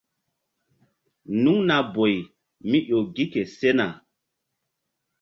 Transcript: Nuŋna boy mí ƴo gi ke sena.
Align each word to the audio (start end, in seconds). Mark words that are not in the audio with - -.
Nuŋna 1.41 1.77
boy 1.93 2.15
mí 2.69 2.77
ƴo 2.89 2.99
gi 3.15 3.23
ke 3.31 3.41
sena. 3.57 3.87